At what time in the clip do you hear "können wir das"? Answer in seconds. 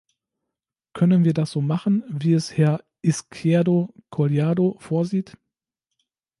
0.93-1.51